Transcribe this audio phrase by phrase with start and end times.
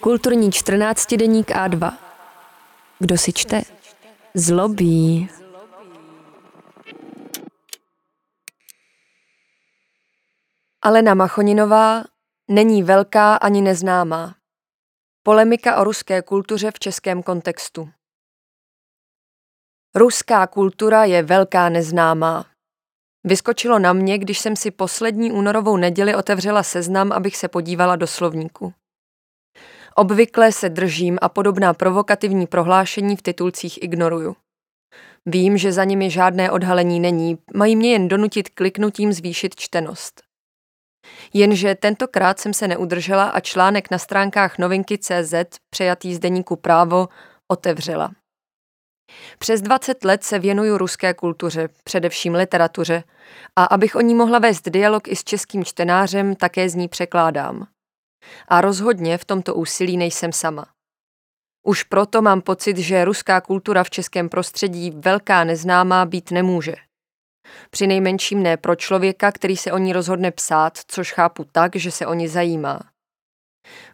[0.00, 1.98] Kulturní 14 deník A2.
[2.98, 3.62] Kdo si čte?
[4.34, 5.28] Zlobí.
[10.82, 12.04] Alena Machoninová
[12.50, 14.34] není velká ani neznámá.
[15.22, 17.90] Polemika o ruské kultuře v českém kontextu.
[19.94, 22.46] Ruská kultura je velká neznámá.
[23.24, 28.06] Vyskočilo na mě, když jsem si poslední únorovou neděli otevřela seznam, abych se podívala do
[28.06, 28.74] slovníku.
[29.96, 34.36] Obvykle se držím a podobná provokativní prohlášení v titulcích ignoruju.
[35.26, 40.22] Vím, že za nimi žádné odhalení není, mají mě jen donutit kliknutím zvýšit čtenost.
[41.32, 45.34] Jenže tentokrát jsem se neudržela a článek na stránkách novinky CZ,
[45.70, 47.08] přejatý z deníku právo,
[47.52, 48.10] otevřela.
[49.38, 53.04] Přes 20 let se věnuju ruské kultuře, především literatuře,
[53.56, 57.73] a abych o ní mohla vést dialog i s českým čtenářem, také z ní překládám.
[58.48, 60.66] A rozhodně v tomto úsilí nejsem sama.
[61.66, 66.74] Už proto mám pocit, že ruská kultura v českém prostředí velká neznámá být nemůže.
[67.70, 71.90] Při nejmenším ne pro člověka, který se o ní rozhodne psát, což chápu tak, že
[71.90, 72.80] se o ní zajímá.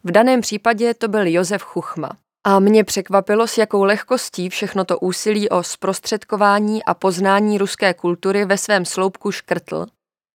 [0.05, 2.11] V daném případě to byl Josef Chuchma.
[2.44, 8.44] A mě překvapilo, s jakou lehkostí všechno to úsilí o zprostředkování a poznání ruské kultury
[8.44, 9.87] ve svém sloupku škrtl,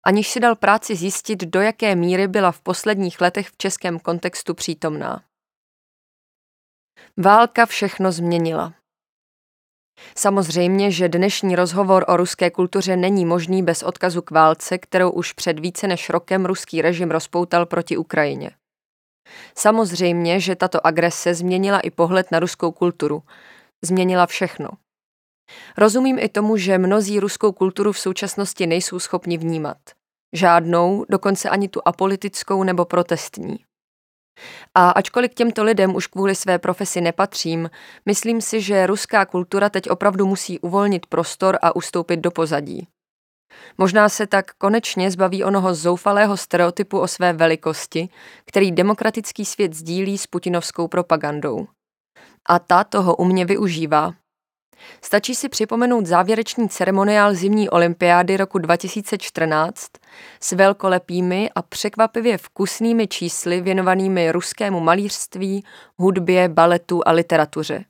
[0.06, 4.54] aniž si dal práci zjistit, do jaké míry byla v posledních letech v českém kontextu
[4.54, 5.23] přítomná.
[7.18, 8.74] Válka všechno změnila.
[10.18, 15.34] Samozřejmě, že dnešní rozhovor o ruské kultuře není možný bez odkazu k válce, kterou už
[15.34, 18.52] před více než rokem ruský režim rozpoutal proti Ukrajině.
[19.58, 23.24] Samozřejmě, že tato agrese změnila i pohled na ruskou kulturu.
[23.84, 24.70] Změnila všechno.
[25.77, 29.77] Rozumím i tomu, že mnozí ruskou kulturu v současnosti nejsou schopni vnímat.
[30.33, 33.58] Žádnou, dokonce ani tu apolitickou nebo protestní.
[34.75, 37.69] A ačkoliv k těmto lidem už kvůli své profesi nepatřím,
[38.05, 42.88] myslím si, že ruská kultura teď opravdu musí uvolnit prostor a ustoupit do pozadí.
[43.78, 48.09] Možná se tak konečně zbaví onoho zoufalého stereotypu o své velikosti,
[48.45, 51.68] který demokratický svět sdílí s putinovskou propagandou.
[52.50, 54.13] A ta toho u mě využívá.
[55.01, 59.91] Stačí si připomenout závěrečný ceremoniál zimní olympiády roku 2014
[60.39, 65.63] s velkolepými a překvapivě vkusnými čísly věnovanými ruskému malířství,
[65.97, 67.85] hudbě, baletu a literatuře.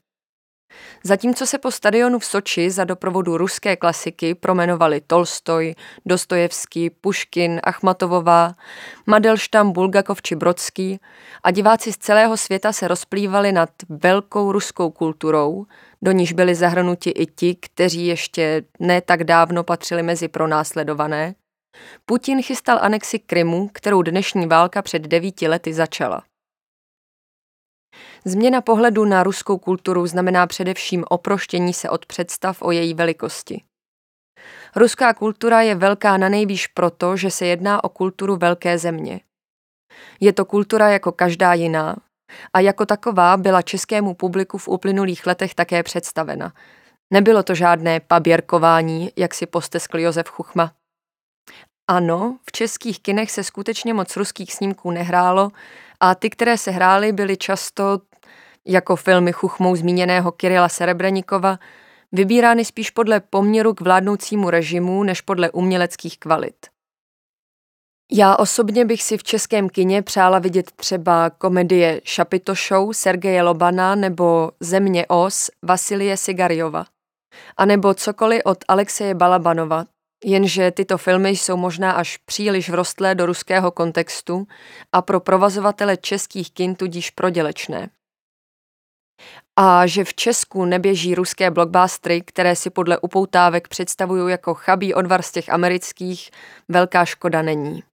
[1.04, 5.76] Zatímco se po stadionu v Soči za doprovodu ruské klasiky promenovali Tolstoj,
[6.06, 8.56] Dostojevský, Puškin, Achmatovová,
[9.06, 11.00] Madelštam, Bulgakov či Brodský
[11.44, 15.66] a diváci z celého světa se rozplývali nad velkou ruskou kulturou,
[16.02, 21.36] do níž byli zahrnuti i ti, kteří ještě ne tak dávno patřili mezi pronásledované,
[22.06, 26.24] Putin chystal anexi Krymu, kterou dnešní válka před devíti lety začala.
[28.26, 33.64] Změna pohledu na ruskou kulturu znamená především oproštění se od představ o její velikosti.
[34.76, 39.20] Ruská kultura je velká na nejvýš proto, že se jedná o kulturu velké země.
[40.20, 41.96] Je to kultura jako každá jiná
[42.54, 46.54] a jako taková byla českému publiku v uplynulých letech také představena.
[47.14, 50.72] Nebylo to žádné paběrkování, jak si posteskl Josef Chuchma.
[51.90, 55.52] Ano, v českých kinech se skutečně moc ruských snímků nehrálo
[56.04, 58.00] a ty, které se hrály, byly často,
[58.66, 61.60] jako filmy Chuchmou zmíněného Kirila Serebrenikova,
[62.12, 66.56] vybírány spíš podle poměru k vládnoucímu režimu než podle uměleckých kvalit.
[68.12, 73.96] Já osobně bych si v českém kině přála vidět třeba komedie Šapito Show Sergeje Lobana
[73.96, 76.86] nebo Země os Vasilie Sigarjova.
[77.58, 79.86] A nebo cokoliv od Alexeje Balabanova,
[80.24, 84.48] Jenže tyto filmy jsou možná až příliš vrostlé do ruského kontextu
[84.92, 87.90] a pro provazovatele českých kin tudíž prodělečné.
[89.56, 95.22] A že v Česku neběží ruské blockbustery, které si podle upoutávek představují jako chabý odvar
[95.22, 96.32] z těch amerických,
[96.70, 97.84] velká škoda není.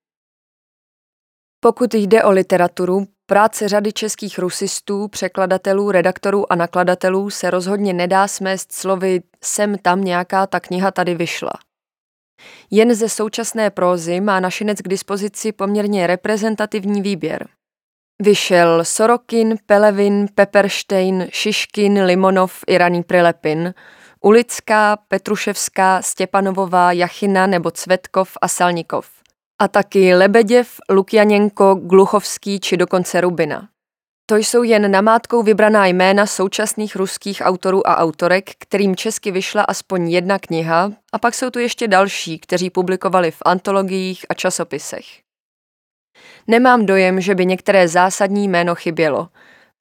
[1.61, 8.29] Pokud jde o literaturu, práce řady českých rusistů, překladatelů, redaktorů a nakladatelů se rozhodně nedá
[8.29, 11.53] smést slovy sem tam nějaká ta kniha tady vyšla–
[12.71, 17.49] jen ze současné prózy má našinec k dispozici poměrně reprezentativní výběr.
[18.23, 23.75] Vyšel Sorokin, Pelevin, Pepperstein, Šiškin, Limonov, Iraný Prilepin,
[24.21, 29.09] Ulická, Petruševská, Stěpanovová, Jachina nebo Cvetkov a Salnikov.
[29.61, 33.69] A taky Lebeděv, Lukjaněnko, Gluchovský či dokonce Rubina.
[34.31, 40.11] To jsou jen namátkou vybraná jména současných ruských autorů a autorek, kterým česky vyšla aspoň
[40.11, 45.05] jedna kniha, a pak jsou tu ještě další, kteří publikovali v antologiích a časopisech.
[46.47, 49.29] Nemám dojem, že by některé zásadní jméno chybělo.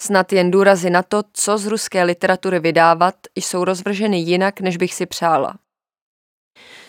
[0.02, 4.94] Snad jen důrazy na to, co z ruské literatury vydávat, jsou rozvrženy jinak, než bych
[4.94, 5.56] si přála.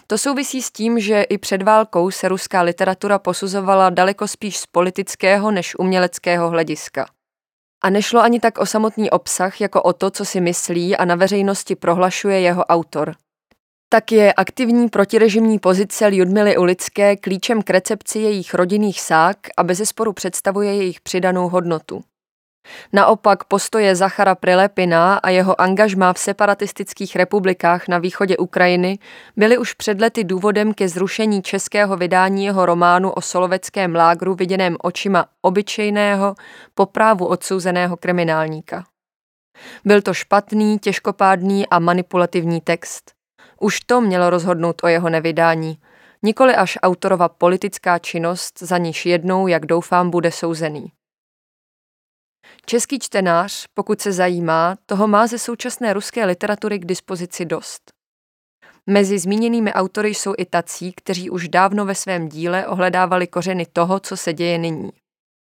[0.06, 4.66] To souvisí s tím, že i před válkou se ruská literatura posuzovala daleko spíš z
[4.66, 7.06] politického než uměleckého hlediska.
[7.82, 11.14] A nešlo ani tak o samotný obsah, jako o to, co si myslí a na
[11.14, 13.14] veřejnosti prohlašuje jeho autor.
[13.88, 20.12] Tak je aktivní protirežimní pozice Ljudmily Ulické klíčem k recepci jejich rodinných sák a bezesporu
[20.12, 22.00] představuje jejich přidanou hodnotu.
[22.92, 28.98] Naopak postoje Zachara Prilepina a jeho angažmá v separatistických republikách na východě Ukrajiny
[29.36, 34.76] byly už před lety důvodem ke zrušení českého vydání jeho románu o soloveckém lágru viděném
[34.82, 36.34] očima obyčejného,
[36.74, 38.84] po právu odsouzeného kriminálníka.
[39.84, 43.12] Byl to špatný, těžkopádný a manipulativní text.
[43.60, 45.78] Už to mělo rozhodnout o jeho nevydání,
[46.22, 50.92] nikoli až autorova politická činnost, za níž jednou, jak doufám, bude souzený.
[52.70, 57.90] Český čtenář, pokud se zajímá, toho má ze současné ruské literatury k dispozici dost.
[58.86, 64.00] Mezi zmíněnými autory jsou i tací, kteří už dávno ve svém díle ohledávali kořeny toho,
[64.00, 64.90] co se děje nyní.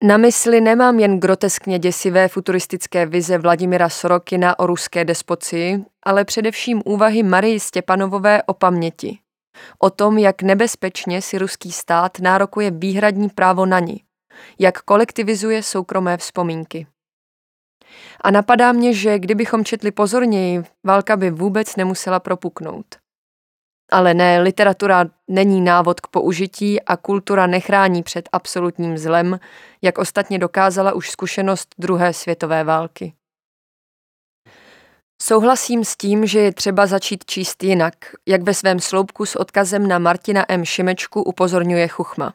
[0.05, 6.83] Na mysli nemám jen groteskně děsivé futuristické vize Vladimira Sorokina o ruské despocii, ale především
[6.85, 9.19] úvahy Marii Stěpanovové o paměti.
[9.79, 14.01] O tom, jak nebezpečně si ruský stát nárokuje výhradní právo na ní,
[14.59, 16.87] jak kolektivizuje soukromé vzpomínky.
[18.23, 22.87] A napadá mě, že kdybychom četli pozorněji, válka by vůbec nemusela propuknout.
[23.93, 29.41] Ale ne, literatura není návod k použití a kultura nechrání před absolutním zlem,
[29.83, 33.15] jak ostatně dokázala už zkušenost druhé světové války.
[35.23, 37.95] Souhlasím s tím, že je třeba začít číst jinak,
[38.29, 40.65] jak ve svém sloupku s odkazem na Martina M.
[40.65, 42.35] Šimečku upozorňuje Chuchma.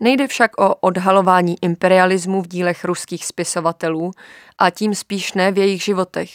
[0.00, 4.10] Nejde však o odhalování imperialismu v dílech ruských spisovatelů
[4.58, 6.30] a tím spíš ne v jejich životech.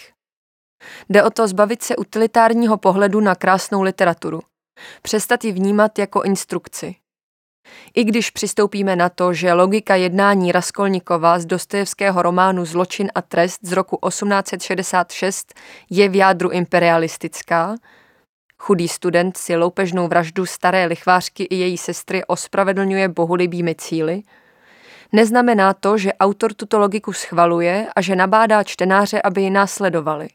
[1.10, 4.40] Jde o to zbavit se utilitárního pohledu na krásnou literaturu.
[5.02, 6.96] Přestat ji vnímat jako instrukci.
[7.96, 13.60] I když přistoupíme na to, že logika jednání Raskolnikova z Dostojevského románu Zločin a trest
[13.62, 15.54] z roku 1866
[15.90, 17.76] je v jádru imperialistická,
[18.66, 24.24] Chudý student si loupežnou vraždu staré lichvářky i její sestry ospravedlňuje bohulibými cíly.
[25.12, 30.28] Neznamená to, že autor tuto logiku schvaluje a že nabádá čtenáře, aby ji následovali.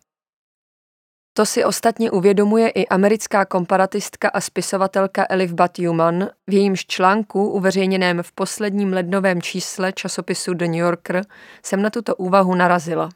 [1.32, 8.22] To si ostatně uvědomuje i americká komparatistka a spisovatelka Elif Bathuman v jejímž článku uveřejněném
[8.22, 11.24] v posledním lednovém čísle časopisu The New Yorker
[11.62, 13.08] jsem na tuto úvahu narazila.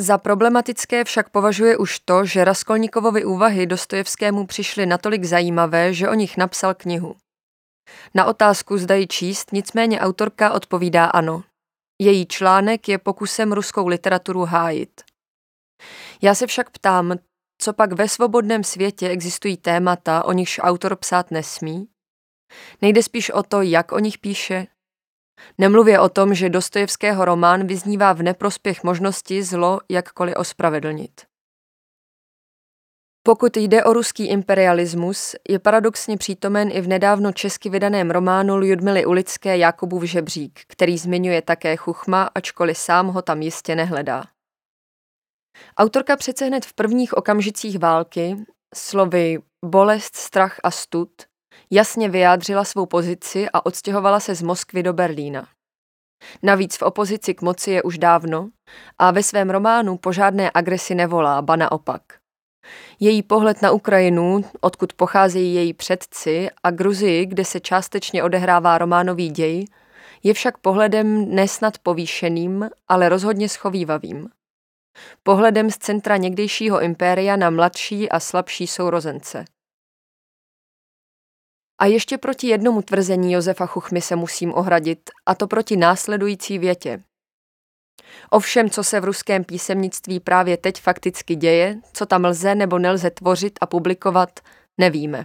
[0.00, 6.14] Za problematické však považuje už to, že Raskolníkovovi úvahy Dostojevskému přišly natolik zajímavé, že o
[6.14, 7.16] nich napsal knihu.
[8.14, 11.42] Na otázku zda ji číst nicméně autorka odpovídá ano.
[11.98, 15.00] Její článek je pokusem ruskou literaturu hájit.
[16.22, 17.14] Já se však ptám,
[17.58, 21.88] co pak ve svobodném světě existují témata, o nichž autor psát nesmí?
[22.82, 24.66] Nejde spíš o to, jak o nich píše,
[25.58, 31.30] Nemluvě o tom, že Dostojevského román vyznívá v neprospěch možnosti zlo jakkoliv ospravedlnit.
[33.22, 39.06] Pokud jde o ruský imperialismus, je paradoxně přítomen i v nedávno česky vydaném románu Ljudmily
[39.06, 44.24] Ulické Jakubův žebřík, který zmiňuje také Chuchma, ačkoliv sám ho tam jistě nehledá.
[45.76, 48.36] Autorka přece hned v prvních okamžicích války,
[48.74, 51.10] slovy bolest, strach a stud,
[51.70, 55.48] jasně vyjádřila svou pozici a odstěhovala se z Moskvy do Berlína.
[56.42, 58.48] Navíc v opozici k moci je už dávno
[58.98, 62.02] a ve svém románu po žádné agresi nevolá, ba naopak.
[63.00, 69.30] Její pohled na Ukrajinu, odkud pocházejí její předci, a Gruzii, kde se částečně odehrává románový
[69.30, 69.64] děj,
[70.22, 74.28] je však pohledem nesnad povýšeným, ale rozhodně schovývavým.
[75.22, 79.44] Pohledem z centra někdejšího impéria na mladší a slabší sourozence–
[81.80, 87.02] a ještě proti jednomu tvrzení Josefa Chuchmy se musím ohradit, a to proti následující větě.
[88.30, 92.78] O všem, co se v ruském písemnictví právě teď fakticky děje, co tam lze nebo
[92.78, 94.40] nelze tvořit a publikovat,
[94.80, 95.24] nevíme.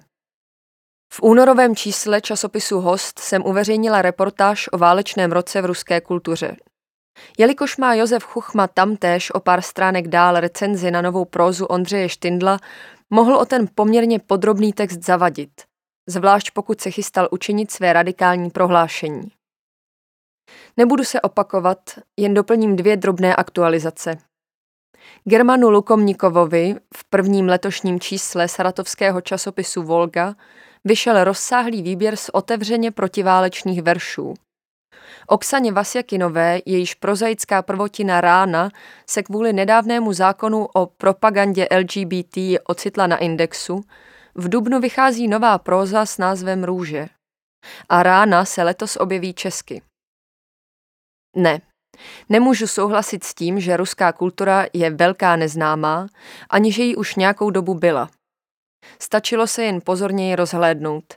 [1.13, 6.55] V únorovém čísle časopisu Host jsem uveřejnila reportáž o válečném roce v ruské kultuře.
[7.37, 12.59] Jelikož má Josef Chuchma tamtéž o pár stránek dál recenzi na novou prózu Ondřeje Štindla,
[13.09, 15.51] mohl o ten poměrně podrobný text zavadit–
[16.07, 19.31] zvlášť pokud se chystal učinit své radikální prohlášení.
[20.77, 21.79] Nebudu se opakovat,
[22.17, 24.17] jen doplním dvě drobné aktualizace.
[25.23, 30.35] Germanu Lukomnikovovi v prvním letošním čísle saratovského časopisu Volga
[30.83, 34.33] vyšel rozsáhlý výběr z otevřeně protiválečných veršů.
[35.27, 38.69] Oksaně Vasjakinové, jejíž prozaická prvotina Rána
[39.09, 43.83] se kvůli nedávnému zákonu o propagandě LGBT ocitla na indexu,
[44.35, 47.07] v Dubnu vychází nová próza s názvem Růže.
[47.89, 49.81] A Rána se letos objeví česky.
[51.35, 51.61] Ne,
[52.29, 56.07] nemůžu souhlasit s tím, že ruská kultura je velká neznámá,
[56.49, 58.09] ani že jí už nějakou dobu byla.
[58.99, 61.13] Stačilo se jen pozorněji rozhlédnout.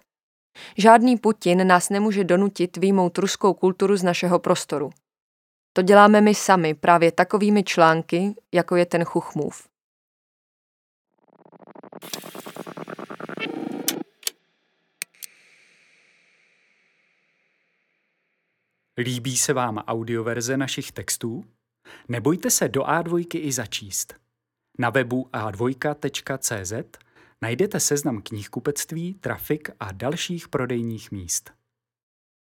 [0.76, 4.90] Žádný Putin nás nemůže donutit výjmout ruskou kulturu z našeho prostoru.
[5.72, 9.68] To děláme my sami právě takovými články, jako je ten Chuchmův.
[18.98, 21.44] Líbí se vám audioverze našich textů?
[22.08, 24.14] Nebojte se do A2 i začíst.
[24.78, 26.72] Na webu a2.cz
[27.42, 31.57] najdete seznam knihkupectví, trafik a dalších prodejních míst.